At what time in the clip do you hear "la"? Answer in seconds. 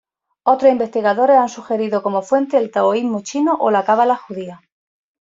3.69-3.85